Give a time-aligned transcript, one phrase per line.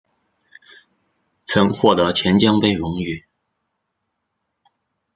[1.43, 3.25] 曾获得钱江杯荣誉。